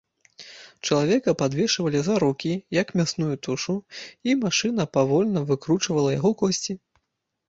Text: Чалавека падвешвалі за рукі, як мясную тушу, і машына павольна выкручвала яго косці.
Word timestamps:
Чалавека 0.87 1.33
падвешвалі 1.41 1.99
за 2.07 2.15
рукі, 2.23 2.53
як 2.77 2.93
мясную 3.01 3.29
тушу, 3.47 3.75
і 4.31 4.35
машына 4.45 4.87
павольна 4.97 5.45
выкручвала 5.51 6.09
яго 6.17 6.33
косці. 6.41 6.73